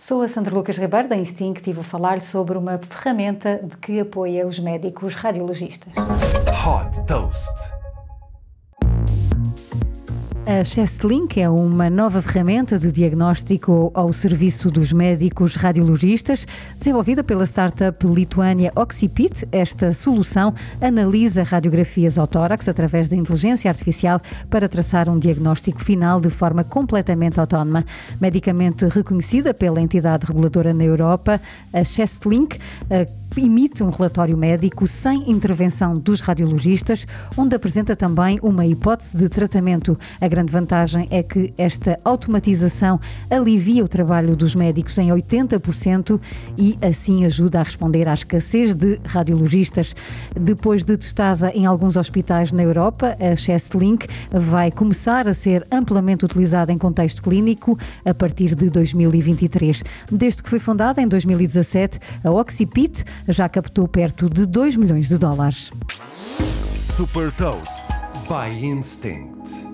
[0.00, 3.98] Sou a Sandra Lucas Ribeiro da Instinct e vou falar sobre uma ferramenta de que
[3.98, 5.92] apoia os médicos radiologistas.
[6.64, 7.77] Hot Toast.
[10.48, 16.46] A ChestLink é uma nova ferramenta de diagnóstico ao serviço dos médicos radiologistas,
[16.78, 19.46] desenvolvida pela startup lituânia Oxipit.
[19.52, 26.18] Esta solução analisa radiografias ao tórax através da inteligência artificial para traçar um diagnóstico final
[26.18, 27.84] de forma completamente autónoma.
[28.18, 31.38] Medicamente reconhecida pela entidade reguladora na Europa,
[31.74, 32.58] a ChestLink
[33.36, 39.98] emite um relatório médico sem intervenção dos radiologistas, onde apresenta também uma hipótese de tratamento.
[40.20, 43.00] A grande vantagem é que esta automatização
[43.30, 46.20] alivia o trabalho dos médicos em 80%
[46.56, 49.94] e assim ajuda a responder à escassez de radiologistas.
[50.38, 56.24] Depois de testada em alguns hospitais na Europa, a ChestLink vai começar a ser amplamente
[56.24, 59.82] utilizada em contexto clínico a partir de 2023.
[60.10, 65.18] Desde que foi fundada em 2017, a Oxipit já captou perto de 2 milhões de
[65.18, 65.70] dólares.
[66.76, 67.86] Super Toast
[68.28, 69.67] by Instinct.